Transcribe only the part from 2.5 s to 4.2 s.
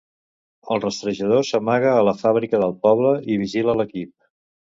del poble i vigila l'equip.